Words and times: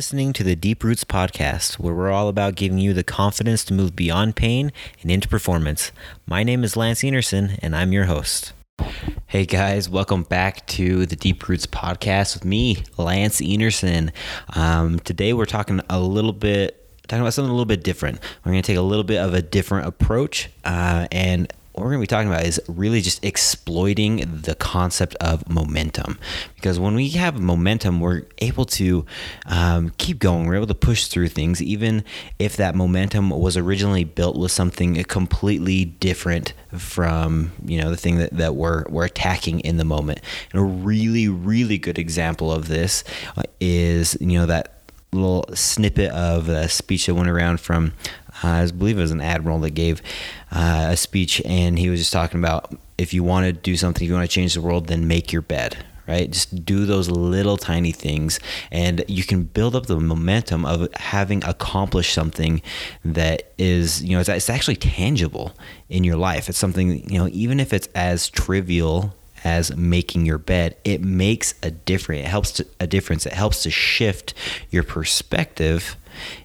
listening 0.00 0.32
to 0.32 0.42
the 0.42 0.56
Deep 0.56 0.82
Roots 0.82 1.04
podcast, 1.04 1.74
where 1.74 1.92
we're 1.92 2.10
all 2.10 2.28
about 2.28 2.54
giving 2.54 2.78
you 2.78 2.94
the 2.94 3.04
confidence 3.04 3.62
to 3.64 3.74
move 3.74 3.94
beyond 3.94 4.34
pain 4.34 4.72
and 5.02 5.10
into 5.10 5.28
performance. 5.28 5.92
My 6.24 6.42
name 6.42 6.64
is 6.64 6.74
Lance 6.74 7.02
Enerson, 7.02 7.58
and 7.60 7.76
I'm 7.76 7.92
your 7.92 8.06
host. 8.06 8.54
Hey 9.26 9.44
guys, 9.44 9.90
welcome 9.90 10.22
back 10.22 10.66
to 10.68 11.04
the 11.04 11.16
Deep 11.16 11.46
Roots 11.46 11.66
podcast 11.66 12.32
with 12.32 12.46
me, 12.46 12.82
Lance 12.96 13.42
Enerson. 13.42 14.10
Um, 14.56 15.00
today 15.00 15.34
we're 15.34 15.44
talking 15.44 15.82
a 15.90 16.00
little 16.00 16.32
bit, 16.32 16.82
talking 17.06 17.20
about 17.20 17.34
something 17.34 17.50
a 17.50 17.52
little 17.52 17.66
bit 17.66 17.84
different. 17.84 18.20
We're 18.42 18.52
going 18.52 18.62
to 18.62 18.66
take 18.66 18.78
a 18.78 18.80
little 18.80 19.04
bit 19.04 19.18
of 19.18 19.34
a 19.34 19.42
different 19.42 19.86
approach 19.86 20.48
uh, 20.64 21.08
and 21.12 21.52
what 21.80 21.86
we're 21.86 21.92
going 21.92 22.06
to 22.06 22.12
be 22.12 22.14
talking 22.14 22.28
about 22.28 22.44
is 22.44 22.60
really 22.68 23.00
just 23.00 23.24
exploiting 23.24 24.42
the 24.42 24.54
concept 24.54 25.14
of 25.14 25.48
momentum. 25.48 26.18
Because 26.56 26.78
when 26.78 26.94
we 26.94 27.08
have 27.10 27.40
momentum, 27.40 28.00
we're 28.00 28.24
able 28.38 28.66
to 28.66 29.06
um, 29.46 29.90
keep 29.96 30.18
going. 30.18 30.46
We're 30.46 30.56
able 30.56 30.66
to 30.66 30.74
push 30.74 31.06
through 31.06 31.28
things, 31.28 31.62
even 31.62 32.04
if 32.38 32.58
that 32.58 32.74
momentum 32.74 33.30
was 33.30 33.56
originally 33.56 34.04
built 34.04 34.36
with 34.36 34.52
something 34.52 35.02
completely 35.04 35.86
different 35.86 36.52
from 36.76 37.50
you 37.64 37.80
know 37.80 37.90
the 37.90 37.96
thing 37.96 38.18
that, 38.18 38.32
that 38.34 38.54
we're 38.54 38.84
we're 38.90 39.06
attacking 39.06 39.60
in 39.60 39.78
the 39.78 39.84
moment. 39.84 40.20
And 40.52 40.60
a 40.60 40.64
really 40.64 41.28
really 41.28 41.78
good 41.78 41.98
example 41.98 42.52
of 42.52 42.68
this 42.68 43.04
uh, 43.38 43.44
is 43.58 44.18
you 44.20 44.38
know 44.38 44.46
that 44.46 44.79
little 45.12 45.44
snippet 45.54 46.10
of 46.12 46.48
a 46.48 46.68
speech 46.68 47.06
that 47.06 47.14
went 47.14 47.28
around 47.28 47.60
from 47.60 47.92
uh, 48.42 48.48
I 48.48 48.70
believe 48.70 48.98
it 48.98 49.02
was 49.02 49.10
an 49.10 49.20
admiral 49.20 49.58
that 49.60 49.70
gave 49.70 50.02
uh, 50.52 50.88
a 50.90 50.96
speech, 50.96 51.42
and 51.44 51.78
he 51.78 51.90
was 51.90 52.00
just 52.00 52.12
talking 52.12 52.40
about 52.40 52.74
if 52.96 53.12
you 53.12 53.22
want 53.22 53.46
to 53.46 53.52
do 53.52 53.76
something, 53.76 54.04
if 54.04 54.08
you 54.08 54.14
want 54.14 54.28
to 54.28 54.34
change 54.34 54.54
the 54.54 54.60
world, 54.60 54.86
then 54.86 55.06
make 55.06 55.32
your 55.32 55.42
bed. 55.42 55.84
Right, 56.08 56.28
just 56.28 56.64
do 56.64 56.86
those 56.86 57.08
little 57.08 57.56
tiny 57.56 57.92
things, 57.92 58.40
and 58.72 59.04
you 59.06 59.22
can 59.22 59.44
build 59.44 59.76
up 59.76 59.86
the 59.86 60.00
momentum 60.00 60.66
of 60.66 60.92
having 60.94 61.44
accomplished 61.44 62.12
something 62.12 62.62
that 63.04 63.52
is, 63.58 64.02
you 64.02 64.16
know, 64.16 64.20
it's, 64.20 64.28
it's 64.28 64.50
actually 64.50 64.74
tangible 64.74 65.52
in 65.88 66.02
your 66.02 66.16
life. 66.16 66.48
It's 66.48 66.58
something, 66.58 67.08
you 67.08 67.16
know, 67.16 67.28
even 67.30 67.60
if 67.60 67.72
it's 67.72 67.86
as 67.94 68.28
trivial 68.28 69.14
as 69.44 69.74
making 69.76 70.26
your 70.26 70.38
bed, 70.38 70.76
it 70.84 71.02
makes 71.02 71.54
a 71.62 71.70
difference. 71.70 72.22
It 72.22 72.28
helps 72.28 72.52
to, 72.52 72.66
a 72.78 72.86
difference. 72.86 73.26
It 73.26 73.32
helps 73.32 73.62
to 73.62 73.70
shift 73.70 74.34
your 74.70 74.82
perspective 74.82 75.96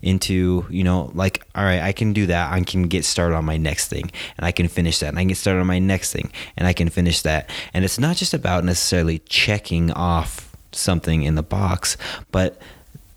into 0.02 0.66
you 0.70 0.84
know 0.84 1.12
like 1.16 1.44
all 1.56 1.64
right 1.64 1.82
i 1.82 1.92
can 1.92 2.14
do 2.14 2.28
that 2.28 2.54
i 2.54 2.62
can 2.62 2.84
get 2.84 3.04
started 3.04 3.36
on 3.36 3.44
my 3.44 3.58
next 3.58 3.88
thing 3.88 4.10
and 4.38 4.46
i 4.46 4.52
can 4.52 4.68
finish 4.68 5.00
that 5.00 5.08
and 5.08 5.18
i 5.18 5.22
can 5.22 5.30
get 5.30 5.38
started 5.38 5.60
on 5.60 5.68
my 5.68 5.80
next 5.80 6.14
thing 6.14 6.32
and 6.56 6.68
i 6.68 6.72
can 6.72 6.88
finish 6.88 7.22
that 7.24 7.50
and 7.74 7.84
it's 7.84 8.00
not 8.00 8.16
just 8.16 8.34
about 8.34 8.64
necessarily 8.64 9.20
checking 9.20 9.92
off 9.92 10.56
something 10.72 11.24
in 11.24 11.36
the 11.36 11.44
box 11.44 11.98
but 12.32 12.62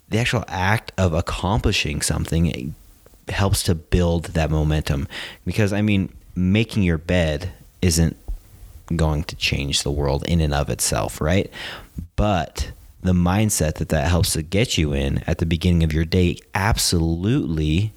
the 0.08 0.18
actual 0.18 0.44
act 0.48 0.90
of 0.96 1.12
accomplishing 1.12 2.00
something 2.00 2.74
helps 3.28 3.62
to 3.62 3.74
build 3.74 4.24
that 4.26 4.50
momentum 4.50 5.06
because 5.44 5.72
i 5.72 5.82
mean 5.82 6.12
making 6.34 6.82
your 6.82 6.98
bed 6.98 7.50
isn't 7.82 8.16
going 8.96 9.22
to 9.24 9.36
change 9.36 9.82
the 9.82 9.90
world 9.90 10.24
in 10.26 10.40
and 10.40 10.54
of 10.54 10.68
itself 10.70 11.20
right 11.20 11.50
but 12.16 12.72
the 13.02 13.12
mindset 13.12 13.74
that 13.74 13.90
that 13.90 14.08
helps 14.08 14.32
to 14.32 14.42
get 14.42 14.76
you 14.76 14.92
in 14.92 15.22
at 15.26 15.38
the 15.38 15.46
beginning 15.46 15.84
of 15.84 15.92
your 15.92 16.04
day 16.04 16.36
absolutely 16.54 17.92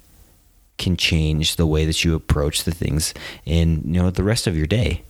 can 0.78 0.96
change 0.96 1.56
the 1.56 1.66
way 1.66 1.84
that 1.84 2.04
you 2.04 2.14
approach 2.14 2.64
the 2.64 2.72
things 2.72 3.14
in 3.44 3.82
you 3.84 4.02
know 4.02 4.10
the 4.10 4.24
rest 4.24 4.46
of 4.46 4.56
your 4.56 4.66
day. 4.66 5.02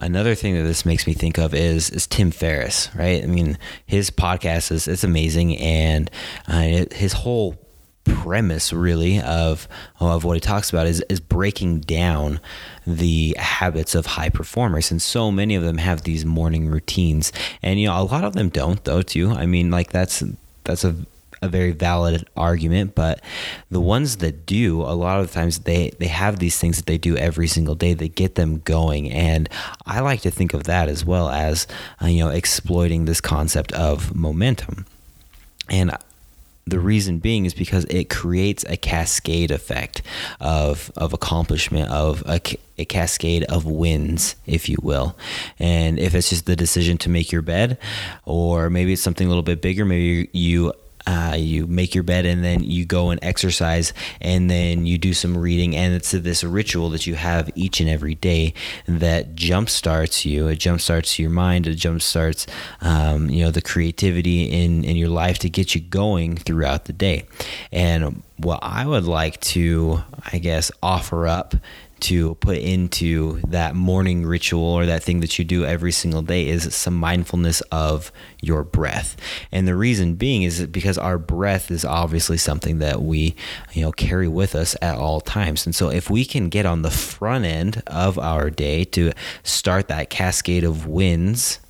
Another 0.00 0.34
thing 0.34 0.54
that 0.54 0.62
this 0.62 0.84
makes 0.84 1.06
me 1.06 1.12
think 1.12 1.38
of 1.38 1.54
is 1.54 1.90
is 1.90 2.06
Tim 2.06 2.30
Ferriss, 2.30 2.88
right? 2.94 3.22
I 3.22 3.26
mean, 3.26 3.58
his 3.86 4.10
podcast 4.10 4.72
is 4.72 4.88
it's 4.88 5.04
amazing, 5.04 5.56
and 5.58 6.10
uh, 6.48 6.84
his 6.92 7.12
whole 7.12 7.56
premise 8.04 8.72
really 8.72 9.20
of 9.20 9.68
of 10.00 10.24
what 10.24 10.34
he 10.34 10.40
talks 10.40 10.70
about 10.70 10.86
is 10.86 11.00
is 11.08 11.20
breaking 11.20 11.80
down 11.80 12.40
the 12.86 13.34
habits 13.38 13.94
of 13.94 14.06
high 14.06 14.28
performers. 14.28 14.90
And 14.90 15.00
so 15.00 15.30
many 15.30 15.54
of 15.54 15.62
them 15.62 15.78
have 15.78 16.02
these 16.02 16.24
morning 16.24 16.68
routines. 16.68 17.32
And 17.62 17.80
you 17.80 17.86
know 17.86 18.00
a 18.00 18.04
lot 18.04 18.24
of 18.24 18.34
them 18.34 18.48
don't 18.48 18.82
though 18.84 19.02
too. 19.02 19.30
I 19.30 19.46
mean 19.46 19.70
like 19.70 19.92
that's 19.92 20.22
that's 20.64 20.84
a 20.84 20.96
a 21.42 21.48
very 21.48 21.72
valid 21.72 22.26
argument, 22.36 22.94
but 22.94 23.20
the 23.68 23.80
ones 23.80 24.18
that 24.18 24.46
do, 24.46 24.80
a 24.82 24.94
lot 24.94 25.18
of 25.20 25.26
the 25.26 25.34
times 25.34 25.58
they 25.60 25.90
they 25.98 26.06
have 26.06 26.38
these 26.38 26.58
things 26.58 26.76
that 26.76 26.86
they 26.86 26.98
do 26.98 27.16
every 27.16 27.48
single 27.48 27.74
day 27.74 27.94
that 27.94 28.14
get 28.14 28.36
them 28.36 28.60
going, 28.60 29.10
and 29.10 29.48
I 29.84 30.00
like 30.00 30.20
to 30.22 30.30
think 30.30 30.54
of 30.54 30.64
that 30.64 30.88
as 30.88 31.04
well 31.04 31.28
as 31.28 31.66
uh, 32.00 32.06
you 32.06 32.24
know 32.24 32.30
exploiting 32.30 33.04
this 33.04 33.20
concept 33.20 33.72
of 33.72 34.14
momentum. 34.14 34.86
And 35.68 35.96
the 36.66 36.78
reason 36.78 37.18
being 37.18 37.44
is 37.44 37.54
because 37.54 37.84
it 37.86 38.08
creates 38.08 38.64
a 38.68 38.76
cascade 38.76 39.50
effect 39.50 40.02
of 40.40 40.92
of 40.96 41.12
accomplishment 41.12 41.90
of 41.90 42.22
a, 42.26 42.40
a, 42.78 42.84
cascade 42.84 43.42
of 43.44 43.64
wins 43.64 44.36
if 44.46 44.68
you 44.68 44.76
will. 44.80 45.16
And 45.58 45.98
if 45.98 46.14
it's 46.14 46.30
just 46.30 46.46
the 46.46 46.56
decision 46.56 46.98
to 46.98 47.10
make 47.10 47.32
your 47.32 47.42
bed 47.42 47.78
or 48.24 48.70
maybe 48.70 48.92
it's 48.92 49.02
something 49.02 49.26
a 49.26 49.30
little 49.30 49.42
bit 49.42 49.60
bigger 49.60 49.84
maybe 49.84 50.28
you 50.32 50.72
uh, 51.06 51.34
you 51.38 51.66
make 51.66 51.94
your 51.94 52.04
bed 52.04 52.26
and 52.26 52.44
then 52.44 52.62
you 52.62 52.84
go 52.84 53.10
and 53.10 53.18
exercise 53.22 53.92
and 54.20 54.50
then 54.50 54.86
you 54.86 54.98
do 54.98 55.14
some 55.14 55.36
reading. 55.36 55.76
And 55.76 55.94
it's 55.94 56.12
this 56.12 56.44
ritual 56.44 56.90
that 56.90 57.06
you 57.06 57.14
have 57.14 57.50
each 57.54 57.80
and 57.80 57.88
every 57.88 58.14
day 58.14 58.54
that 58.86 59.34
jump 59.34 59.68
starts 59.68 60.24
you. 60.24 60.48
It 60.48 60.56
jump 60.56 60.80
starts 60.80 61.18
your 61.18 61.30
mind. 61.30 61.66
It 61.66 61.74
jump 61.74 62.02
starts 62.02 62.46
um, 62.80 63.30
you 63.30 63.44
know 63.44 63.50
the 63.50 63.62
creativity 63.62 64.44
in 64.44 64.84
in 64.84 64.96
your 64.96 65.08
life 65.08 65.38
to 65.40 65.50
get 65.50 65.74
you 65.74 65.80
going 65.80 66.36
throughout 66.36 66.86
the 66.86 66.92
day. 66.92 67.24
And 67.70 68.22
what 68.42 68.58
i 68.62 68.84
would 68.84 69.04
like 69.04 69.38
to 69.40 70.02
i 70.32 70.38
guess 70.38 70.70
offer 70.82 71.26
up 71.26 71.54
to 72.02 72.34
put 72.36 72.58
into 72.58 73.40
that 73.46 73.74
morning 73.74 74.26
ritual 74.26 74.64
or 74.64 74.86
that 74.86 75.02
thing 75.02 75.20
that 75.20 75.38
you 75.38 75.44
do 75.44 75.64
every 75.64 75.92
single 75.92 76.22
day 76.22 76.48
is 76.48 76.74
some 76.74 76.94
mindfulness 76.94 77.60
of 77.72 78.12
your 78.40 78.64
breath. 78.64 79.16
And 79.50 79.66
the 79.66 79.76
reason 79.76 80.16
being 80.16 80.42
is 80.42 80.66
because 80.66 80.98
our 80.98 81.16
breath 81.16 81.70
is 81.70 81.84
obviously 81.84 82.38
something 82.38 82.78
that 82.78 83.02
we, 83.02 83.36
you 83.72 83.82
know, 83.82 83.92
carry 83.92 84.28
with 84.28 84.54
us 84.54 84.76
at 84.82 84.96
all 84.96 85.20
times. 85.20 85.64
And 85.64 85.74
so 85.74 85.90
if 85.90 86.10
we 86.10 86.24
can 86.24 86.48
get 86.48 86.66
on 86.66 86.82
the 86.82 86.90
front 86.90 87.44
end 87.44 87.82
of 87.86 88.18
our 88.18 88.50
day 88.50 88.84
to 88.84 89.12
start 89.42 89.88
that 89.88 90.10
cascade 90.10 90.64
of 90.64 90.86
wins 90.86 91.60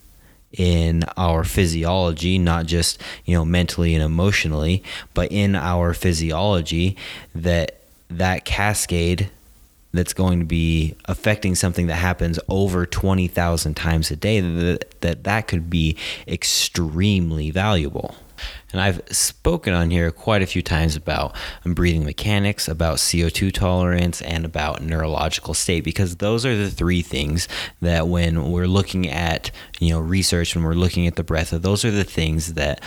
in 0.53 1.05
our 1.17 1.45
physiology, 1.45 2.39
not 2.39 2.67
just, 2.67 3.01
you 3.25 3.35
know, 3.35 3.45
mentally 3.45 3.95
and 3.95 4.03
emotionally, 4.03 4.83
but 5.15 5.31
in 5.31 5.55
our 5.55 5.95
physiology 5.95 6.97
that 7.35 7.79
that 8.09 8.45
cascade 8.45 9.31
that's 9.93 10.13
going 10.13 10.39
to 10.39 10.45
be 10.45 10.95
affecting 11.05 11.55
something 11.55 11.87
that 11.87 11.97
happens 11.97 12.39
over 12.49 12.87
20,000 12.87 13.75
times 13.75 14.11
a 14.11 14.17
day 14.17 14.41
that, 14.41 15.01
that 15.01 15.25
that 15.25 15.49
could 15.49 15.69
be 15.69 15.97
extremely 16.27 17.51
valuable. 17.51 18.15
And 18.73 18.81
I've 18.81 19.03
spoken 19.11 19.75
on 19.75 19.91
here 19.91 20.11
quite 20.11 20.43
a 20.43 20.47
few 20.47 20.63
times 20.63 20.97
about 20.97 21.37
breathing 21.65 22.05
mechanics, 22.05 22.69
about 22.69 22.97
CO2 22.97 23.53
tolerance, 23.53 24.23
and 24.23 24.45
about 24.45 24.83
neurological 24.83 25.55
state 25.55 25.85
because 25.85 26.17
those 26.17 26.47
are 26.47 26.57
the 26.57 26.71
three 26.71 27.03
things 27.03 27.49
that 27.81 28.09
when 28.09 28.51
we're 28.51 28.67
looking 28.67 29.09
at, 29.09 29.51
you 29.79 29.91
know, 29.91 30.01
research, 30.01 30.55
when 30.55 30.65
we're 30.65 30.73
looking 30.73 31.07
at 31.07 31.17
the 31.17 31.25
breath, 31.25 31.51
those 31.51 31.85
are 31.85 31.91
the 31.91 32.05
things 32.05 32.55
that 32.55 32.83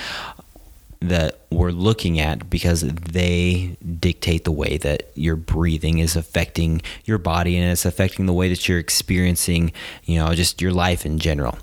that 1.02 1.40
we're 1.50 1.72
looking 1.72 2.20
at 2.20 2.50
because 2.50 2.82
they 2.82 3.78
dictate 4.00 4.44
the 4.44 4.52
way 4.52 4.78
that 4.78 5.10
your 5.16 5.36
breathing 5.36 6.00
is 6.00 6.16
affecting 6.16 6.82
your 7.06 7.18
body 7.18 7.58
and 7.58 7.72
it's 7.72 7.86
affecting 7.86 8.26
the 8.26 8.34
way 8.34 8.50
that 8.50 8.68
you're 8.68 8.80
experiencing, 8.80 9.72
you 10.04 10.18
know, 10.18 10.34
just 10.34 10.62
your 10.62 10.72
life 10.72 11.06
in 11.06 11.20
general. 11.20 11.58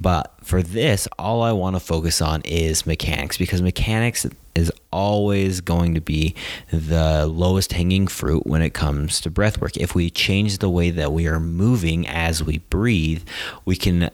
But 0.00 0.34
for 0.42 0.62
this, 0.62 1.06
all 1.18 1.42
I 1.42 1.52
want 1.52 1.76
to 1.76 1.80
focus 1.80 2.20
on 2.20 2.42
is 2.42 2.86
mechanics 2.86 3.38
because 3.38 3.62
mechanics 3.62 4.26
is 4.54 4.72
always 4.92 5.60
going 5.60 5.94
to 5.94 6.00
be 6.00 6.34
the 6.70 7.26
lowest 7.26 7.72
hanging 7.72 8.06
fruit 8.06 8.46
when 8.46 8.62
it 8.62 8.74
comes 8.74 9.20
to 9.20 9.30
breath 9.30 9.60
work. 9.60 9.76
If 9.76 9.94
we 9.94 10.10
change 10.10 10.58
the 10.58 10.68
way 10.68 10.90
that 10.90 11.12
we 11.12 11.26
are 11.26 11.40
moving 11.40 12.06
as 12.06 12.42
we 12.42 12.58
breathe, 12.58 13.22
we 13.64 13.76
can 13.76 14.10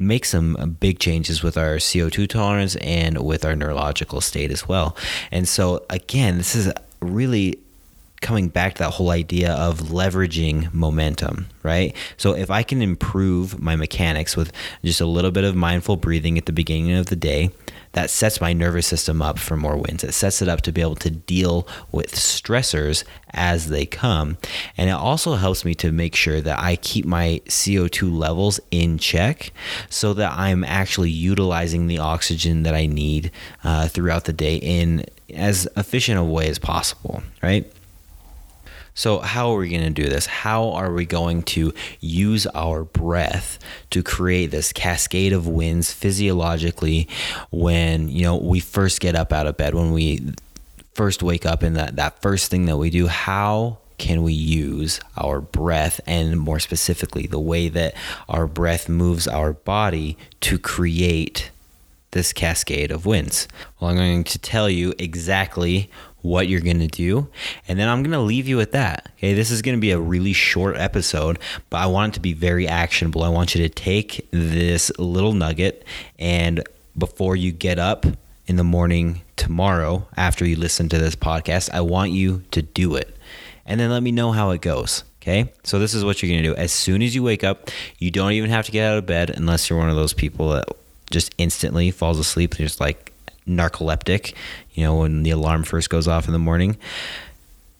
make 0.00 0.24
some 0.24 0.76
big 0.80 0.98
changes 0.98 1.42
with 1.42 1.56
our 1.56 1.76
CO2 1.76 2.28
tolerance 2.28 2.74
and 2.76 3.18
with 3.18 3.44
our 3.44 3.54
neurological 3.54 4.20
state 4.20 4.50
as 4.50 4.66
well. 4.66 4.96
And 5.30 5.46
so, 5.46 5.84
again, 5.90 6.38
this 6.38 6.54
is 6.56 6.72
really 7.00 7.60
coming 8.20 8.48
back 8.48 8.74
to 8.74 8.82
that 8.82 8.90
whole 8.90 9.10
idea 9.10 9.52
of 9.54 9.80
leveraging 9.80 10.72
momentum, 10.74 11.46
right? 11.62 11.96
So 12.16 12.34
if 12.34 12.50
I 12.50 12.62
can 12.62 12.82
improve 12.82 13.60
my 13.60 13.76
mechanics 13.76 14.36
with 14.36 14.52
just 14.84 15.00
a 15.00 15.06
little 15.06 15.30
bit 15.30 15.44
of 15.44 15.56
mindful 15.56 15.96
breathing 15.96 16.36
at 16.36 16.46
the 16.46 16.52
beginning 16.52 16.92
of 16.92 17.06
the 17.06 17.16
day, 17.16 17.50
that 17.92 18.10
sets 18.10 18.40
my 18.40 18.52
nervous 18.52 18.86
system 18.86 19.20
up 19.20 19.38
for 19.38 19.56
more 19.56 19.76
wins. 19.76 20.04
It 20.04 20.12
sets 20.12 20.40
it 20.40 20.48
up 20.48 20.60
to 20.62 20.72
be 20.72 20.80
able 20.80 20.96
to 20.96 21.10
deal 21.10 21.66
with 21.90 22.14
stressors 22.14 23.04
as 23.30 23.68
they 23.68 23.84
come. 23.84 24.38
And 24.76 24.88
it 24.88 24.94
also 24.94 25.34
helps 25.34 25.64
me 25.64 25.74
to 25.76 25.90
make 25.90 26.14
sure 26.14 26.40
that 26.40 26.58
I 26.58 26.76
keep 26.76 27.04
my 27.04 27.40
CO2 27.46 28.16
levels 28.16 28.60
in 28.70 28.98
check 28.98 29.52
so 29.88 30.14
that 30.14 30.32
I'm 30.32 30.62
actually 30.62 31.10
utilizing 31.10 31.88
the 31.88 31.98
oxygen 31.98 32.62
that 32.62 32.74
I 32.74 32.86
need 32.86 33.32
uh, 33.64 33.88
throughout 33.88 34.24
the 34.24 34.32
day 34.32 34.56
in 34.56 35.04
as 35.34 35.66
efficient 35.76 36.18
a 36.18 36.24
way 36.24 36.48
as 36.48 36.58
possible, 36.58 37.22
right? 37.42 37.70
So, 39.00 39.20
how 39.20 39.52
are 39.52 39.56
we 39.56 39.70
going 39.70 39.94
to 39.94 40.02
do 40.02 40.10
this? 40.10 40.26
How 40.26 40.72
are 40.72 40.92
we 40.92 41.06
going 41.06 41.42
to 41.44 41.72
use 42.00 42.46
our 42.48 42.84
breath 42.84 43.58
to 43.88 44.02
create 44.02 44.50
this 44.50 44.74
cascade 44.74 45.32
of 45.32 45.48
wins 45.48 45.90
physiologically 45.90 47.08
when, 47.50 48.10
you 48.10 48.24
know, 48.24 48.36
we 48.36 48.60
first 48.60 49.00
get 49.00 49.14
up 49.14 49.32
out 49.32 49.46
of 49.46 49.56
bed, 49.56 49.74
when 49.74 49.92
we 49.92 50.34
first 50.92 51.22
wake 51.22 51.46
up 51.46 51.62
and 51.62 51.76
that, 51.76 51.96
that 51.96 52.20
first 52.20 52.50
thing 52.50 52.66
that 52.66 52.76
we 52.76 52.90
do? 52.90 53.06
How 53.06 53.78
can 53.96 54.22
we 54.22 54.34
use 54.34 55.00
our 55.16 55.40
breath 55.40 56.02
and 56.06 56.38
more 56.38 56.60
specifically 56.60 57.26
the 57.26 57.40
way 57.40 57.70
that 57.70 57.94
our 58.28 58.46
breath 58.46 58.86
moves 58.86 59.26
our 59.26 59.54
body 59.54 60.18
to 60.42 60.58
create 60.58 61.50
this 62.10 62.34
cascade 62.34 62.90
of 62.90 63.06
wins? 63.06 63.48
Well, 63.80 63.92
I'm 63.92 63.96
going 63.96 64.24
to 64.24 64.38
tell 64.38 64.68
you 64.68 64.92
exactly 64.98 65.90
what 66.22 66.48
you're 66.48 66.60
going 66.60 66.80
to 66.80 66.86
do. 66.86 67.28
And 67.68 67.78
then 67.78 67.88
I'm 67.88 68.02
going 68.02 68.12
to 68.12 68.20
leave 68.20 68.48
you 68.48 68.56
with 68.56 68.72
that. 68.72 69.10
Okay. 69.16 69.34
This 69.34 69.50
is 69.50 69.62
going 69.62 69.76
to 69.76 69.80
be 69.80 69.90
a 69.90 70.00
really 70.00 70.32
short 70.32 70.76
episode, 70.76 71.38
but 71.70 71.78
I 71.78 71.86
want 71.86 72.12
it 72.12 72.14
to 72.14 72.20
be 72.20 72.32
very 72.32 72.66
actionable. 72.68 73.22
I 73.22 73.28
want 73.28 73.54
you 73.54 73.62
to 73.62 73.68
take 73.68 74.28
this 74.30 74.90
little 74.98 75.32
nugget 75.32 75.84
and 76.18 76.62
before 76.96 77.36
you 77.36 77.52
get 77.52 77.78
up 77.78 78.06
in 78.46 78.56
the 78.56 78.64
morning 78.64 79.22
tomorrow, 79.36 80.06
after 80.16 80.44
you 80.44 80.56
listen 80.56 80.88
to 80.88 80.98
this 80.98 81.14
podcast, 81.14 81.70
I 81.72 81.80
want 81.80 82.10
you 82.10 82.42
to 82.50 82.62
do 82.62 82.96
it. 82.96 83.16
And 83.64 83.78
then 83.78 83.90
let 83.90 84.02
me 84.02 84.10
know 84.10 84.32
how 84.32 84.50
it 84.50 84.60
goes. 84.60 85.04
Okay. 85.22 85.52
So 85.64 85.78
this 85.78 85.94
is 85.94 86.04
what 86.04 86.22
you're 86.22 86.30
going 86.30 86.42
to 86.42 86.48
do. 86.48 86.56
As 86.56 86.72
soon 86.72 87.02
as 87.02 87.14
you 87.14 87.22
wake 87.22 87.44
up, 87.44 87.70
you 87.98 88.10
don't 88.10 88.32
even 88.32 88.50
have 88.50 88.66
to 88.66 88.72
get 88.72 88.90
out 88.90 88.98
of 88.98 89.06
bed 89.06 89.30
unless 89.30 89.68
you're 89.68 89.78
one 89.78 89.90
of 89.90 89.96
those 89.96 90.14
people 90.14 90.50
that 90.50 90.64
just 91.10 91.34
instantly 91.38 91.90
falls 91.90 92.18
asleep. 92.18 92.56
They're 92.56 92.66
just 92.66 92.80
like, 92.80 93.12
narcoleptic, 93.46 94.34
you 94.72 94.84
know, 94.84 94.96
when 94.96 95.22
the 95.22 95.30
alarm 95.30 95.64
first 95.64 95.90
goes 95.90 96.08
off 96.08 96.26
in 96.26 96.32
the 96.32 96.38
morning. 96.38 96.76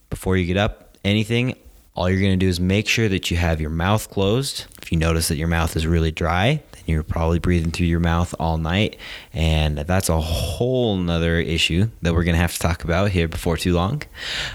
Before 0.09 0.37
you 0.37 0.47
get 0.47 0.57
up, 0.57 0.97
anything, 1.05 1.55
all 1.95 2.09
you're 2.09 2.21
going 2.21 2.33
to 2.33 2.37
do 2.37 2.49
is 2.49 2.61
make 2.61 2.89
sure 2.89 3.09
that 3.09 3.31
you 3.31 3.37
have 3.37 3.61
your 3.61 3.71
mouth 3.71 4.11
closed. 4.11 4.67
If 4.83 4.93
you 4.93 4.99
notice 4.99 5.29
that 5.29 5.37
your 5.37 5.49
mouth 5.49 5.77
is 5.77 5.87
really 5.87 6.11
dry, 6.11 6.63
then 6.73 6.83
you're 6.87 7.03
probably 7.03 7.39
breathing 7.39 7.71
through 7.71 7.87
your 7.87 8.01
mouth 8.01 8.35
all 8.39 8.59
night. 8.59 8.97
And 9.33 9.79
that's 9.79 10.09
a 10.09 10.21
whole 10.21 10.97
nother 10.97 11.37
issue 11.39 11.91
that 12.03 12.15
we're 12.15 12.25
going 12.25 12.37
to 12.37 12.41
have 12.41 12.55
to 12.55 12.59
talk 12.59 12.85
about 12.85 13.11
here 13.11 13.29
before 13.29 13.57
too 13.57 13.75
long. 13.75 14.03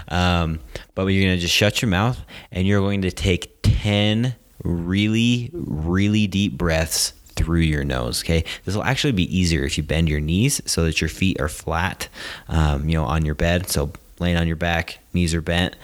Um, 0.08 0.60
but 0.96 1.06
you're 1.08 1.24
going 1.24 1.38
to 1.38 1.42
just 1.42 1.54
shut 1.54 1.82
your 1.82 1.90
mouth 1.90 2.20
and 2.52 2.68
you're 2.68 2.82
going 2.82 3.04
to 3.04 3.12
take 3.12 3.60
10 3.62 4.36
really, 4.64 5.52
really 5.54 6.28
deep 6.28 6.58
breaths 6.58 7.14
through 7.36 7.62
your 7.62 7.84
nose. 7.84 8.24
Okay, 8.24 8.44
this 8.64 8.76
will 8.76 8.84
actually 8.84 9.14
be 9.14 9.38
easier 9.38 9.64
if 9.64 9.78
you 9.78 9.84
bend 9.84 10.10
your 10.10 10.20
knees 10.20 10.62
so 10.66 10.84
that 10.86 11.02
your 11.02 11.10
feet 11.10 11.40
are 11.40 11.50
flat, 11.50 12.08
um, 12.48 12.88
you 12.88 12.96
know, 12.96 13.06
on 13.06 13.26
your 13.26 13.36
bed. 13.36 13.70
So 13.70 13.92
laying 14.20 14.38
on 14.38 14.48
your 14.48 14.56
back, 14.56 15.00
knees 15.14 15.34
are 15.34 15.42
bent. 15.42 15.76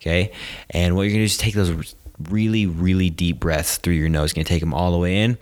Okay, 0.00 0.32
and 0.70 0.96
what 0.96 1.02
you're 1.02 1.12
gonna 1.12 1.20
do 1.20 1.24
is 1.24 1.36
take 1.36 1.54
those 1.54 1.94
really, 2.28 2.66
really 2.66 3.10
deep 3.10 3.40
breaths 3.40 3.76
through 3.76 3.94
your 3.94 4.08
nose. 4.08 4.30
You're 4.30 4.44
gonna 4.44 4.48
take 4.48 4.60
them 4.60 4.74
all 4.74 4.92
the 4.92 4.98
way 4.98 5.22
in, 5.22 5.38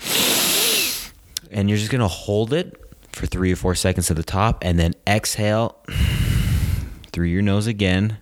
and 1.50 1.68
you're 1.68 1.78
just 1.78 1.90
gonna 1.90 2.08
hold 2.08 2.52
it 2.52 2.80
for 3.12 3.26
three 3.26 3.52
or 3.52 3.56
four 3.56 3.74
seconds 3.74 4.10
at 4.10 4.16
the 4.16 4.22
top, 4.22 4.64
and 4.64 4.78
then 4.78 4.94
exhale 5.06 5.76
through 7.12 7.26
your 7.26 7.42
nose 7.42 7.66
again, 7.66 8.18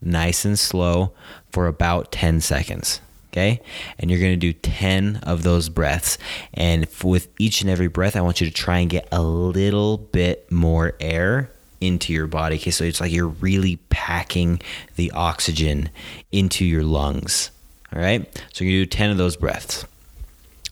nice 0.00 0.44
and 0.44 0.58
slow 0.58 1.12
for 1.50 1.68
about 1.68 2.10
10 2.10 2.40
seconds 2.40 3.00
okay? 3.36 3.60
And 3.98 4.10
you're 4.10 4.20
gonna 4.20 4.36
do 4.36 4.52
10 4.52 5.20
of 5.22 5.42
those 5.42 5.68
breaths. 5.68 6.16
And 6.54 6.86
with 7.04 7.28
each 7.38 7.60
and 7.60 7.68
every 7.68 7.88
breath, 7.88 8.16
I 8.16 8.22
want 8.22 8.40
you 8.40 8.46
to 8.46 8.52
try 8.52 8.78
and 8.78 8.88
get 8.88 9.08
a 9.12 9.22
little 9.22 9.98
bit 9.98 10.50
more 10.50 10.94
air 11.00 11.50
into 11.80 12.12
your 12.12 12.26
body. 12.26 12.56
Okay, 12.56 12.70
so 12.70 12.84
it's 12.84 13.00
like 13.00 13.12
you're 13.12 13.28
really 13.28 13.76
packing 13.90 14.60
the 14.96 15.10
oxygen 15.12 15.90
into 16.32 16.64
your 16.64 16.82
lungs. 16.82 17.50
All 17.94 18.00
right, 18.00 18.42
so 18.52 18.64
you 18.64 18.84
do 18.84 18.86
10 18.86 19.10
of 19.10 19.18
those 19.18 19.36
breaths. 19.36 19.84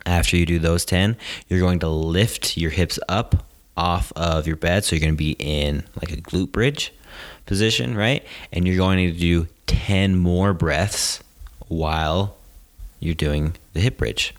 After 0.06 0.36
you 0.36 0.44
do 0.44 0.58
those 0.58 0.84
10, 0.84 1.16
you're 1.48 1.60
going 1.60 1.78
to 1.78 1.88
lift 1.88 2.56
your 2.56 2.70
hips 2.70 2.98
up 3.08 3.46
off 3.76 4.12
of 4.16 4.46
your 4.46 4.56
bed. 4.56 4.84
So 4.84 4.94
you're 4.94 5.00
going 5.00 5.14
to 5.14 5.16
be 5.16 5.36
in 5.38 5.84
like 6.00 6.12
a 6.12 6.20
glute 6.20 6.52
bridge 6.52 6.92
position, 7.46 7.96
right? 7.96 8.24
And 8.52 8.66
you're 8.66 8.76
going 8.76 9.10
to 9.10 9.18
do 9.18 9.48
10 9.66 10.16
more 10.16 10.52
breaths 10.52 11.22
while 11.68 12.36
you're 13.00 13.14
doing 13.14 13.56
the 13.72 13.80
hip 13.80 13.98
bridge. 13.98 14.34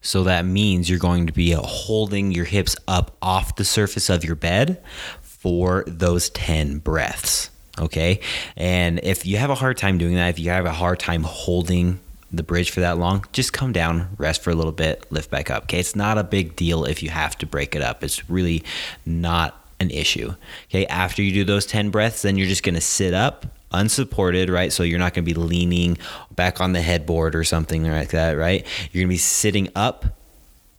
So 0.00 0.24
that 0.24 0.44
means 0.44 0.88
you're 0.88 0.98
going 0.98 1.26
to 1.26 1.32
be 1.32 1.52
holding 1.52 2.32
your 2.32 2.44
hips 2.44 2.76
up 2.86 3.16
off 3.20 3.56
the 3.56 3.64
surface 3.64 4.08
of 4.08 4.24
your 4.24 4.36
bed 4.36 4.82
for 5.20 5.84
those 5.86 6.30
10 6.30 6.78
breaths. 6.78 7.50
Okay. 7.78 8.20
And 8.56 9.00
if 9.02 9.26
you 9.26 9.36
have 9.36 9.50
a 9.50 9.54
hard 9.54 9.76
time 9.76 9.98
doing 9.98 10.14
that, 10.14 10.28
if 10.28 10.38
you 10.38 10.50
have 10.50 10.66
a 10.66 10.72
hard 10.72 10.98
time 10.98 11.22
holding 11.22 12.00
the 12.30 12.42
bridge 12.42 12.70
for 12.70 12.80
that 12.80 12.98
long, 12.98 13.24
just 13.32 13.52
come 13.52 13.72
down, 13.72 14.14
rest 14.18 14.42
for 14.42 14.50
a 14.50 14.54
little 14.54 14.72
bit, 14.72 15.06
lift 15.10 15.30
back 15.30 15.50
up. 15.50 15.64
Okay. 15.64 15.78
It's 15.78 15.96
not 15.96 16.18
a 16.18 16.24
big 16.24 16.56
deal 16.56 16.84
if 16.84 17.02
you 17.02 17.10
have 17.10 17.36
to 17.38 17.46
break 17.46 17.74
it 17.74 17.82
up. 17.82 18.02
It's 18.02 18.28
really 18.28 18.64
not 19.06 19.64
an 19.80 19.90
issue. 19.90 20.34
Okay. 20.70 20.86
After 20.86 21.22
you 21.22 21.32
do 21.32 21.44
those 21.44 21.66
10 21.66 21.90
breaths, 21.90 22.22
then 22.22 22.36
you're 22.36 22.48
just 22.48 22.62
going 22.62 22.74
to 22.74 22.80
sit 22.80 23.14
up 23.14 23.46
unsupported, 23.72 24.50
right? 24.50 24.72
So 24.72 24.82
you're 24.82 24.98
not 24.98 25.14
going 25.14 25.24
to 25.24 25.34
be 25.34 25.38
leaning 25.38 25.98
back 26.32 26.60
on 26.60 26.72
the 26.72 26.82
headboard 26.82 27.34
or 27.34 27.44
something 27.44 27.84
like 27.84 28.10
that, 28.10 28.32
right? 28.32 28.66
You're 28.92 29.02
going 29.02 29.08
to 29.08 29.14
be 29.14 29.18
sitting 29.18 29.68
up, 29.74 30.04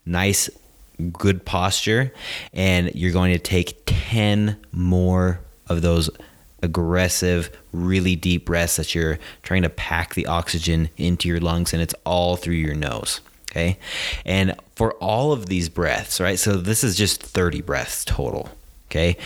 nice, 0.06 0.50
good 1.14 1.46
posture, 1.46 2.14
and 2.54 2.94
you're 2.94 3.14
going 3.14 3.34
to 3.34 3.40
take 3.40 3.84
10 3.86 4.58
more 4.72 5.40
of 5.68 5.82
those 5.82 6.10
aggressive, 6.62 7.50
really 7.72 8.16
deep 8.16 8.46
breaths 8.46 8.76
that 8.76 8.94
you're 8.94 9.20
trying 9.44 9.62
to 9.62 9.70
pack 9.70 10.16
the 10.16 10.26
oxygen 10.26 10.90
into 10.98 11.28
your 11.28 11.40
lungs, 11.40 11.74
and 11.74 11.82
it's 11.82 11.96
all 12.06 12.36
through 12.36 12.56
your 12.56 12.76
nose. 12.76 13.22
Okay. 13.52 13.80
And 14.26 14.56
for 14.76 14.94
all 14.96 15.32
of 15.32 15.48
these 15.48 15.70
breaths, 15.70 16.20
right? 16.22 16.38
So 16.38 16.58
this 16.58 16.84
is 16.84 16.96
just 16.96 17.24
30 17.24 17.62
breaths 17.62 18.06
total. 18.06 18.50
Okay. 18.90 19.18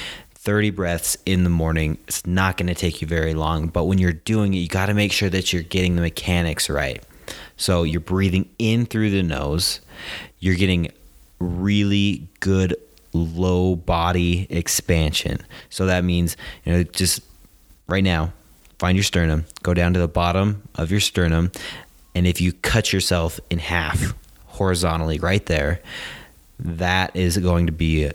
30 0.44 0.72
breaths 0.72 1.18
in 1.25 1.45
the 1.45 1.50
morning. 1.50 1.98
It's 2.06 2.25
not 2.28 2.57
going 2.57 2.68
to 2.68 2.75
take 2.75 3.01
you 3.01 3.07
very 3.07 3.34
long, 3.34 3.68
but 3.68 3.86
when 3.86 3.98
you're 3.98 4.12
doing 4.12 4.54
it, 4.54 4.57
you 4.57 4.68
got 4.68 4.88
to 4.88 4.94
make 4.94 5.13
sure 5.13 5.30
that 5.30 5.54
you're 5.54 5.63
getting 5.63 5.95
the 5.95 6.01
mechanics 6.01 6.69
right. 6.69 7.01
So 7.56 7.84
you're 7.84 8.01
breathing 8.01 8.50
in 8.60 8.86
through 8.86 9.12
the 9.12 9.24
nose, 9.24 9.80
you're 10.40 10.56
getting 10.56 10.92
really 11.40 12.28
good 12.42 12.76
low 13.14 13.78
body 13.78 14.45
expansion. 14.50 15.40
So 15.69 15.85
that 15.85 16.04
means, 16.04 16.35
you 16.66 16.73
know, 16.73 16.83
just 16.83 17.21
right 17.88 18.04
now, 18.04 18.33
find 18.80 18.97
your 18.97 19.04
sternum, 19.04 19.45
go 19.62 19.73
down 19.73 19.94
to 19.94 20.00
the 20.00 20.09
bottom 20.09 20.68
of 20.76 20.92
your 20.92 21.00
sternum, 21.00 21.54
and 22.16 22.28
if 22.28 22.42
you 22.42 22.52
cut 22.52 22.92
yourself 22.92 23.40
in 23.50 23.59
half 23.59 24.14
horizontally 24.47 25.19
right 25.19 25.45
there, 25.45 25.81
that 26.59 27.16
is 27.16 27.38
going 27.38 27.68
to 27.68 27.71
be 27.71 28.12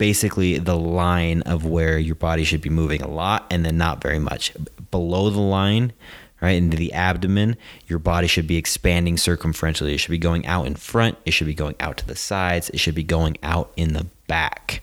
basically 0.00 0.56
the 0.56 0.78
line 0.78 1.42
of 1.42 1.66
where 1.66 1.98
your 1.98 2.14
body 2.14 2.42
should 2.42 2.62
be 2.62 2.70
moving 2.70 3.02
a 3.02 3.06
lot 3.06 3.46
and 3.50 3.66
then 3.66 3.76
not 3.76 4.00
very 4.00 4.18
much. 4.18 4.50
Below 4.90 5.28
the 5.28 5.38
line, 5.38 5.92
right 6.40 6.56
into 6.56 6.74
the 6.74 6.94
abdomen, 6.94 7.54
your 7.86 7.98
body 7.98 8.26
should 8.26 8.46
be 8.46 8.56
expanding 8.56 9.16
circumferentially. 9.16 9.92
It 9.92 9.98
should 9.98 10.10
be 10.10 10.16
going 10.16 10.46
out 10.46 10.66
in 10.66 10.74
front, 10.74 11.18
it 11.26 11.32
should 11.32 11.46
be 11.46 11.52
going 11.52 11.74
out 11.78 11.98
to 11.98 12.06
the 12.06 12.16
sides, 12.16 12.70
it 12.70 12.80
should 12.80 12.94
be 12.94 13.02
going 13.02 13.36
out 13.42 13.72
in 13.76 13.92
the 13.92 14.06
back. 14.26 14.80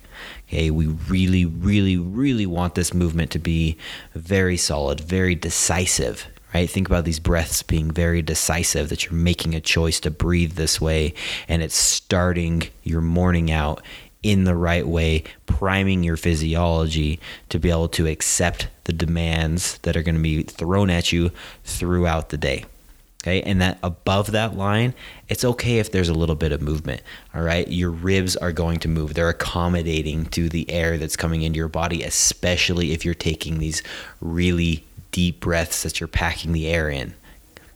Okay, 0.50 0.70
we 0.70 0.86
really, 0.86 1.46
really, 1.46 1.98
really 1.98 2.46
want 2.46 2.76
this 2.76 2.94
movement 2.94 3.32
to 3.32 3.40
be 3.40 3.76
very 4.14 4.56
solid, 4.56 5.00
very 5.00 5.34
decisive, 5.34 6.28
right? 6.54 6.70
Think 6.70 6.88
about 6.88 7.06
these 7.06 7.20
breaths 7.20 7.64
being 7.64 7.90
very 7.90 8.22
decisive, 8.22 8.90
that 8.90 9.06
you're 9.06 9.14
making 9.14 9.56
a 9.56 9.62
choice 9.62 10.00
to 10.02 10.12
breathe 10.12 10.54
this 10.54 10.80
way, 10.80 11.16
and 11.48 11.64
it's 11.64 11.76
starting 11.76 12.70
your 12.84 13.02
morning 13.02 13.50
out 13.50 13.82
in 14.24 14.44
the 14.44 14.56
right 14.56 14.88
way, 14.88 15.24
priming 15.46 16.04
your 16.04 16.18
physiology 16.18 17.20
to 17.50 17.60
be 17.60 17.70
able 17.70 17.90
to 17.90 18.08
accept 18.08 18.68
the 18.86 18.94
demands 18.94 19.78
that 19.80 19.96
are 19.96 20.04
going 20.04 20.16
to 20.16 20.22
be 20.22 20.44
thrown 20.44 20.90
at 20.90 21.12
you 21.12 21.32
throughout 21.64 22.30
the 22.30 22.38
day. 22.38 22.66
Okay, 23.24 23.42
and 23.42 23.60
that 23.62 23.78
above 23.84 24.32
that 24.32 24.56
line, 24.56 24.94
it's 25.28 25.44
okay 25.44 25.80
if 25.80 25.92
there's 25.92 26.08
a 26.08 26.14
little 26.14 26.36
bit 26.36 26.52
of 26.52 26.62
movement. 26.62 27.02
All 27.36 27.42
right, 27.42 27.68
your 27.68 27.92
ribs 27.92 28.38
are 28.38 28.52
going 28.52 28.80
to 28.80 28.88
move, 28.88 29.14
they're 29.14 29.30
accommodating 29.30 30.28
to 30.28 30.48
the 30.48 30.70
air 30.70 30.98
that's 30.98 31.18
coming 31.18 31.42
into 31.42 31.58
your 31.58 31.68
body, 31.68 32.04
especially 32.04 32.94
if 32.94 33.04
you're 33.04 33.14
taking 33.14 33.58
these 33.58 33.84
really 34.22 34.86
deep 35.12 35.40
breaths 35.40 35.84
that 35.84 36.00
you're 36.00 36.08
packing 36.08 36.54
the 36.54 36.68
air 36.68 36.90
in. 36.90 37.16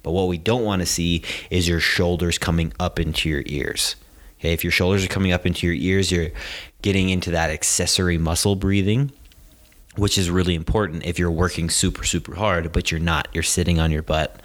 But 0.03 0.12
what 0.12 0.27
we 0.27 0.38
don't 0.38 0.63
want 0.63 0.81
to 0.81 0.86
see 0.86 1.24
is 1.50 1.67
your 1.67 1.79
shoulders 1.79 2.38
coming 2.38 2.71
up 2.79 3.00
into 3.00 3.27
your 3.27 3.43
ears. 3.45 3.95
Okay, 4.41 4.53
if 4.53 4.63
your 4.63 4.71
shoulders 4.71 5.05
are 5.05 5.07
coming 5.07 5.31
up 5.31 5.45
into 5.45 5.67
your 5.67 5.75
ears, 5.75 6.12
you're 6.12 6.31
getting 6.81 7.10
into 7.10 7.29
that 7.29 7.51
accessory 7.51 8.17
muscle 8.17 8.55
breathing, 8.55 9.12
which 9.98 10.17
is 10.17 10.31
really 10.31 10.55
important 10.55 11.05
if 11.05 11.19
you're 11.19 11.29
working 11.29 11.69
super, 11.69 12.03
super 12.03 12.33
hard, 12.33 12.71
but 12.71 12.89
you're 12.89 13.00
not. 13.00 13.27
You're 13.33 13.43
sitting 13.43 13.79
on 13.79 13.91
your 13.91 14.01
butt, 14.01 14.41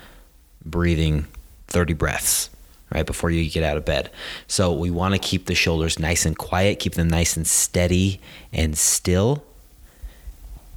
breathing 0.63 1.25
30 1.69 1.95
breaths 1.95 2.51
right 2.93 3.07
before 3.07 3.31
you 3.31 3.49
get 3.51 3.65
out 3.65 3.79
of 3.79 3.87
bed. 3.87 4.11
So 4.47 4.71
we 4.71 4.91
want 4.91 5.15
to 5.15 5.19
keep 5.19 5.47
the 5.47 5.55
shoulders 5.55 5.99
nice 5.99 6.27
and 6.27 6.37
quiet, 6.37 6.79
keep 6.79 6.93
them 6.93 7.09
nice 7.09 7.35
and 7.35 7.47
steady 7.47 8.21
and 8.53 8.77
still, 8.77 9.45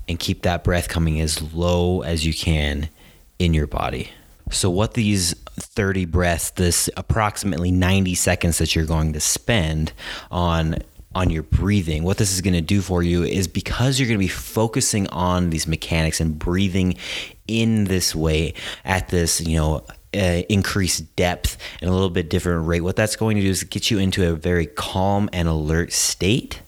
and 0.08 0.18
keep 0.18 0.44
that 0.44 0.64
breath 0.64 0.88
coming 0.88 1.20
as 1.20 1.54
low 1.54 2.04
as 2.04 2.26
you 2.26 2.34
can 2.34 2.88
in 3.38 3.54
your 3.54 3.68
body. 3.68 4.12
So, 4.50 4.70
what 4.70 4.94
these 4.94 5.34
30 5.60 6.06
breaths, 6.06 6.52
this 6.52 6.90
approximately 6.98 7.72
90 7.72 8.16
seconds 8.16 8.58
that 8.58 8.76
you're 8.76 8.86
going 8.86 9.14
to 9.14 9.20
spend 9.20 9.94
on 10.32 10.78
on 11.16 11.32
your 11.32 11.42
breathing, 11.42 12.04
what 12.04 12.18
this 12.18 12.32
is 12.32 12.42
going 12.42 12.54
to 12.54 12.62
do 12.62 12.82
for 12.82 13.02
you 13.02 13.24
is 13.24 13.48
because 13.48 14.00
you're 14.00 14.08
going 14.08 14.20
to 14.20 14.24
be 14.24 14.28
focusing 14.28 15.08
on 15.08 15.50
these 15.50 15.68
mechanics 15.68 16.20
and 16.22 16.38
breathing 16.38 16.96
in 17.48 17.86
this 17.86 18.14
way 18.14 18.54
at 18.86 19.08
this, 19.08 19.42
you 19.42 19.58
know, 19.58 19.84
uh, 20.16 20.42
increased 20.50 21.16
depth 21.16 21.58
and 21.82 21.90
a 21.90 21.94
little 21.94 22.10
bit 22.10 22.30
different 22.30 22.68
rate. 22.68 22.82
What 22.82 22.96
that's 22.96 23.16
going 23.16 23.38
to 23.38 23.44
do 23.44 23.50
is 23.50 23.64
get 23.64 23.90
you 23.90 23.98
into 23.98 24.30
a 24.30 24.36
very 24.36 24.68
calm 24.68 25.30
and 25.34 25.48
alert 25.48 25.92
state 25.94 26.62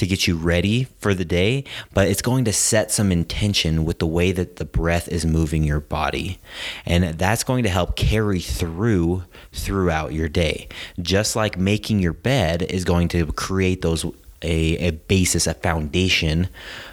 to 0.00 0.06
get 0.06 0.26
you 0.26 0.34
ready 0.34 0.84
for 0.98 1.12
the 1.12 1.26
day, 1.26 1.62
but 1.92 2.08
it's 2.08 2.22
going 2.22 2.46
to 2.46 2.52
set 2.54 2.90
some 2.90 3.12
intention 3.12 3.84
with 3.84 3.98
the 3.98 4.06
way 4.06 4.32
that 4.32 4.56
the 4.56 4.64
breath 4.64 5.06
is 5.08 5.26
moving 5.26 5.62
your 5.62 5.78
body. 5.78 6.38
And 6.86 7.04
that's 7.18 7.44
going 7.44 7.64
to 7.64 7.68
help 7.68 7.96
carry 7.96 8.40
through 8.40 9.24
throughout 9.52 10.14
your 10.14 10.30
day. 10.30 10.68
Just 11.00 11.36
like 11.36 11.58
making 11.58 12.00
your 12.00 12.14
bed 12.14 12.62
is 12.62 12.84
going 12.84 13.08
to 13.08 13.26
create 13.26 13.82
those 13.82 14.06
a, 14.42 14.78
a 14.78 14.92
basis, 14.92 15.46
a 15.46 15.52
foundation 15.52 16.48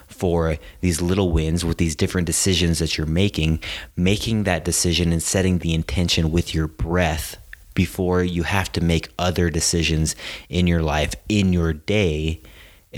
for 0.07 0.57
these 0.81 1.01
little 1.01 1.31
wins 1.31 1.63
with 1.63 1.77
these 1.77 1.95
different 1.95 2.27
decisions 2.27 2.79
that 2.79 2.97
you're 2.97 3.07
making, 3.07 3.61
making 3.95 4.43
that 4.43 4.65
decision 4.65 5.13
and 5.13 5.23
setting 5.23 5.59
the 5.59 5.73
intention 5.73 6.29
with 6.29 6.53
your 6.53 6.67
breath 6.67 7.37
before 7.73 8.21
you 8.21 8.43
have 8.43 8.69
to 8.73 8.81
make 8.81 9.13
other 9.17 9.49
decisions 9.49 10.13
in 10.49 10.67
your 10.67 10.81
life, 10.81 11.13
in 11.29 11.53
your 11.53 11.71
day 11.71 12.41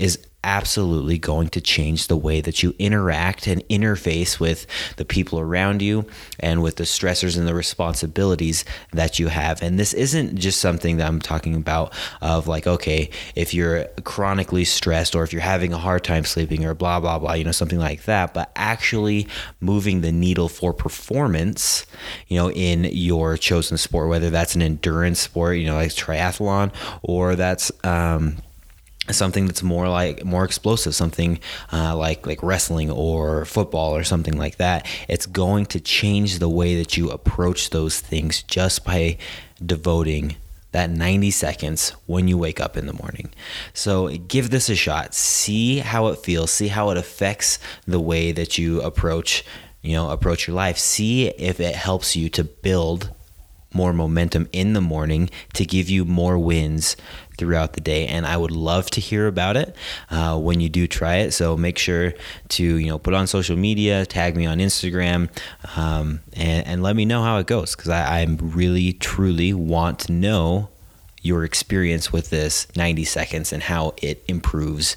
is 0.00 0.18
absolutely 0.42 1.18
going 1.18 1.48
to 1.48 1.60
change 1.60 2.06
the 2.06 2.16
way 2.16 2.40
that 2.40 2.62
you 2.62 2.74
interact 2.78 3.46
and 3.46 3.62
interface 3.68 4.40
with 4.40 4.66
the 4.96 5.04
people 5.04 5.38
around 5.38 5.82
you 5.82 6.06
and 6.38 6.62
with 6.62 6.76
the 6.76 6.84
stressors 6.84 7.36
and 7.36 7.46
the 7.46 7.54
responsibilities 7.54 8.64
that 8.92 9.18
you 9.18 9.28
have. 9.28 9.62
And 9.62 9.78
this 9.78 9.92
isn't 9.92 10.36
just 10.36 10.60
something 10.60 10.96
that 10.96 11.06
I'm 11.06 11.20
talking 11.20 11.54
about 11.54 11.92
of 12.22 12.48
like, 12.48 12.66
okay, 12.66 13.10
if 13.34 13.52
you're 13.52 13.84
chronically 14.04 14.64
stressed 14.64 15.14
or 15.14 15.24
if 15.24 15.32
you're 15.32 15.42
having 15.42 15.74
a 15.74 15.78
hard 15.78 16.04
time 16.04 16.24
sleeping 16.24 16.64
or 16.64 16.74
blah, 16.74 17.00
blah, 17.00 17.18
blah, 17.18 17.34
you 17.34 17.44
know, 17.44 17.52
something 17.52 17.78
like 17.78 18.04
that, 18.04 18.32
but 18.32 18.50
actually 18.56 19.28
moving 19.60 20.00
the 20.00 20.12
needle 20.12 20.48
for 20.48 20.72
performance, 20.72 21.84
you 22.28 22.36
know, 22.36 22.50
in 22.50 22.84
your 22.84 23.36
chosen 23.36 23.76
sport, 23.76 24.08
whether 24.08 24.30
that's 24.30 24.54
an 24.54 24.62
endurance 24.62 25.20
sport, 25.20 25.58
you 25.58 25.66
know, 25.66 25.74
like 25.74 25.90
triathlon 25.90 26.72
or 27.02 27.36
that's, 27.36 27.70
um, 27.84 28.38
something 29.08 29.46
that's 29.46 29.62
more 29.62 29.88
like 29.88 30.24
more 30.24 30.44
explosive 30.44 30.94
something 30.94 31.40
uh, 31.72 31.96
like 31.96 32.26
like 32.26 32.42
wrestling 32.42 32.90
or 32.90 33.44
football 33.44 33.96
or 33.96 34.04
something 34.04 34.36
like 34.36 34.56
that 34.56 34.86
it's 35.08 35.26
going 35.26 35.64
to 35.66 35.80
change 35.80 36.38
the 36.38 36.48
way 36.48 36.76
that 36.76 36.96
you 36.96 37.10
approach 37.10 37.70
those 37.70 37.98
things 37.98 38.42
just 38.42 38.84
by 38.84 39.16
devoting 39.64 40.36
that 40.72 40.90
90 40.90 41.30
seconds 41.30 41.90
when 42.06 42.28
you 42.28 42.38
wake 42.38 42.60
up 42.60 42.76
in 42.76 42.86
the 42.86 42.92
morning. 42.92 43.32
So 43.74 44.08
give 44.08 44.50
this 44.50 44.68
a 44.68 44.76
shot. 44.76 45.14
See 45.14 45.78
how 45.78 46.08
it 46.08 46.18
feels. 46.18 46.52
See 46.52 46.68
how 46.68 46.90
it 46.90 46.96
affects 46.96 47.58
the 47.86 48.00
way 48.00 48.32
that 48.32 48.56
you 48.56 48.80
approach, 48.82 49.44
you 49.82 49.94
know, 49.94 50.10
approach 50.10 50.46
your 50.46 50.54
life. 50.54 50.78
See 50.78 51.28
if 51.28 51.58
it 51.60 51.74
helps 51.74 52.14
you 52.14 52.28
to 52.30 52.44
build 52.44 53.10
more 53.72 53.92
momentum 53.92 54.48
in 54.52 54.72
the 54.72 54.80
morning 54.80 55.30
to 55.54 55.64
give 55.64 55.88
you 55.88 56.04
more 56.04 56.38
wins 56.38 56.96
throughout 57.40 57.72
the 57.72 57.80
day 57.80 58.06
and 58.06 58.26
i 58.26 58.36
would 58.36 58.50
love 58.52 58.90
to 58.90 59.00
hear 59.00 59.26
about 59.26 59.56
it 59.56 59.74
uh, 60.10 60.38
when 60.38 60.60
you 60.60 60.68
do 60.68 60.86
try 60.86 61.16
it. 61.16 61.32
So 61.32 61.56
make 61.56 61.78
sure 61.78 62.12
to 62.50 62.64
you 62.64 62.88
know 62.88 62.98
put 62.98 63.14
on 63.14 63.26
social 63.26 63.56
media 63.56 64.04
tag 64.06 64.36
me 64.36 64.46
on 64.46 64.58
instagram 64.58 65.28
um, 65.76 66.20
and, 66.34 66.66
and, 66.66 66.82
let 66.82 66.96
me 66.96 67.04
know 67.04 67.22
how 67.22 67.38
it 67.38 67.46
goes 67.46 67.74
because 67.74 67.90
I, 67.90 68.20
I 68.20 68.26
really 68.40 68.92
truly 68.92 69.52
want 69.52 70.00
to 70.00 70.12
know 70.12 70.68
your 71.22 71.44
experience 71.44 72.12
with 72.12 72.30
this 72.30 72.66
90 72.76 73.04
seconds 73.04 73.52
and 73.52 73.62
how 73.62 73.94
it 73.98 74.24
improves 74.28 74.96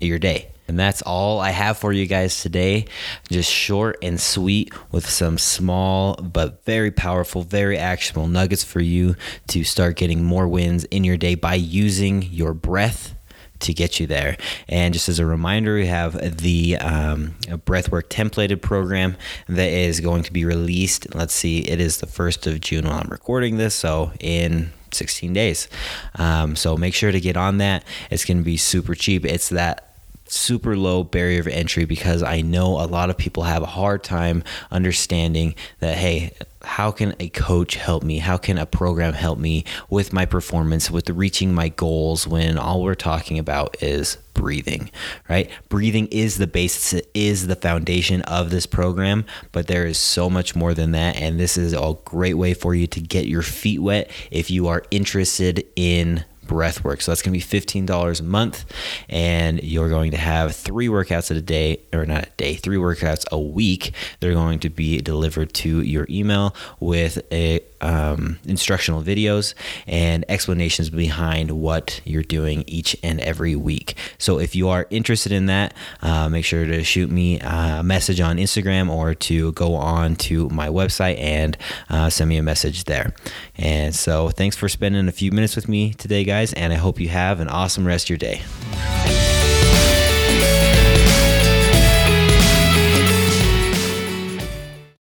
your 0.00 0.18
day 0.18 0.48
and 0.68 0.78
that's 0.78 1.02
all 1.02 1.40
I 1.40 1.50
have 1.50 1.78
for 1.78 1.92
you 1.92 2.06
guys 2.06 2.42
today. 2.42 2.84
Just 3.30 3.50
short 3.50 3.98
and 4.02 4.20
sweet 4.20 4.72
with 4.92 5.08
some 5.08 5.38
small 5.38 6.14
but 6.16 6.64
very 6.64 6.90
powerful, 6.90 7.42
very 7.42 7.78
actionable 7.78 8.28
nuggets 8.28 8.62
for 8.62 8.80
you 8.80 9.16
to 9.48 9.64
start 9.64 9.96
getting 9.96 10.22
more 10.22 10.46
wins 10.46 10.84
in 10.84 11.04
your 11.04 11.16
day 11.16 11.34
by 11.34 11.54
using 11.54 12.22
your 12.22 12.52
breath 12.52 13.14
to 13.60 13.74
get 13.74 13.98
you 13.98 14.06
there. 14.06 14.36
And 14.68 14.94
just 14.94 15.08
as 15.08 15.18
a 15.18 15.26
reminder, 15.26 15.74
we 15.74 15.86
have 15.86 16.38
the 16.38 16.76
um, 16.76 17.34
Breathwork 17.48 18.04
templated 18.04 18.62
program 18.62 19.16
that 19.48 19.70
is 19.72 20.00
going 20.00 20.22
to 20.24 20.32
be 20.32 20.44
released. 20.44 21.14
Let's 21.14 21.34
see, 21.34 21.60
it 21.60 21.80
is 21.80 21.98
the 21.98 22.06
1st 22.06 22.52
of 22.52 22.60
June 22.60 22.86
while 22.86 23.00
I'm 23.00 23.08
recording 23.08 23.56
this. 23.56 23.74
So 23.74 24.12
in 24.20 24.70
16 24.92 25.32
days. 25.32 25.68
Um, 26.16 26.56
so 26.56 26.76
make 26.76 26.94
sure 26.94 27.12
to 27.12 27.20
get 27.20 27.36
on 27.36 27.58
that. 27.58 27.84
It's 28.10 28.24
going 28.24 28.38
to 28.38 28.44
be 28.44 28.56
super 28.56 28.94
cheap. 28.94 29.24
It's 29.24 29.48
that 29.50 29.87
super 30.28 30.76
low 30.76 31.04
barrier 31.04 31.40
of 31.40 31.48
entry 31.48 31.84
because 31.84 32.22
I 32.22 32.40
know 32.40 32.80
a 32.80 32.86
lot 32.86 33.10
of 33.10 33.16
people 33.16 33.44
have 33.44 33.62
a 33.62 33.66
hard 33.66 34.02
time 34.04 34.44
understanding 34.70 35.54
that, 35.80 35.96
hey, 35.96 36.32
how 36.62 36.90
can 36.90 37.14
a 37.20 37.28
coach 37.28 37.76
help 37.76 38.02
me? 38.02 38.18
How 38.18 38.36
can 38.36 38.58
a 38.58 38.66
program 38.66 39.12
help 39.12 39.38
me 39.38 39.64
with 39.88 40.12
my 40.12 40.26
performance, 40.26 40.90
with 40.90 41.08
reaching 41.10 41.54
my 41.54 41.68
goals 41.68 42.26
when 42.26 42.58
all 42.58 42.82
we're 42.82 42.94
talking 42.94 43.38
about 43.38 43.82
is 43.82 44.18
breathing, 44.34 44.90
right? 45.28 45.50
Breathing 45.68 46.08
is 46.08 46.36
the 46.36 46.46
basis, 46.46 47.00
is 47.14 47.46
the 47.46 47.56
foundation 47.56 48.22
of 48.22 48.50
this 48.50 48.66
program, 48.66 49.24
but 49.52 49.66
there 49.66 49.86
is 49.86 49.98
so 49.98 50.28
much 50.28 50.56
more 50.56 50.74
than 50.74 50.92
that. 50.92 51.16
And 51.16 51.38
this 51.38 51.56
is 51.56 51.72
a 51.72 51.96
great 52.04 52.34
way 52.34 52.54
for 52.54 52.74
you 52.74 52.86
to 52.88 53.00
get 53.00 53.26
your 53.26 53.42
feet 53.42 53.80
wet 53.80 54.10
if 54.30 54.50
you 54.50 54.66
are 54.68 54.82
interested 54.90 55.64
in 55.76 56.24
breath 56.48 56.82
work. 56.82 57.00
So 57.00 57.12
that's 57.12 57.22
going 57.22 57.38
to 57.38 57.46
be 57.46 57.60
$15 57.60 58.20
a 58.20 58.22
month. 58.24 58.64
And 59.08 59.62
you're 59.62 59.88
going 59.88 60.10
to 60.10 60.16
have 60.16 60.56
three 60.56 60.88
workouts 60.88 61.30
a 61.30 61.40
day, 61.40 61.78
or 61.92 62.04
not 62.04 62.24
a 62.24 62.30
day, 62.36 62.54
three 62.56 62.78
workouts 62.78 63.24
a 63.30 63.38
week. 63.38 63.92
They're 64.18 64.34
going 64.34 64.58
to 64.60 64.70
be 64.70 65.00
delivered 65.00 65.52
to 65.54 65.82
your 65.82 66.06
email 66.10 66.56
with 66.80 67.22
a 67.30 67.60
um, 67.80 68.38
instructional 68.44 69.02
videos 69.02 69.54
and 69.86 70.24
explanations 70.28 70.90
behind 70.90 71.50
what 71.50 72.00
you're 72.04 72.22
doing 72.22 72.64
each 72.66 72.96
and 73.02 73.20
every 73.20 73.56
week. 73.56 73.94
So 74.18 74.38
if 74.38 74.54
you 74.54 74.68
are 74.68 74.86
interested 74.90 75.32
in 75.32 75.46
that, 75.46 75.74
uh, 76.02 76.28
make 76.28 76.44
sure 76.44 76.66
to 76.66 76.82
shoot 76.82 77.10
me 77.10 77.40
a 77.40 77.82
message 77.82 78.20
on 78.20 78.36
Instagram 78.36 78.90
or 78.90 79.14
to 79.14 79.52
go 79.52 79.74
on 79.74 80.16
to 80.16 80.48
my 80.50 80.68
website 80.68 81.18
and 81.18 81.56
uh, 81.90 82.10
send 82.10 82.28
me 82.28 82.36
a 82.36 82.42
message 82.42 82.84
there. 82.84 83.14
And 83.56 83.94
so 83.94 84.30
thanks 84.30 84.56
for 84.56 84.68
spending 84.68 85.08
a 85.08 85.12
few 85.12 85.32
minutes 85.32 85.56
with 85.56 85.68
me 85.68 85.94
today, 85.94 86.24
guys, 86.24 86.52
and 86.52 86.72
I 86.72 86.76
hope 86.76 87.00
you 87.00 87.08
have 87.08 87.40
an 87.40 87.48
awesome 87.48 87.86
rest 87.86 88.06
of 88.06 88.10
your 88.10 88.18
day. 88.18 89.37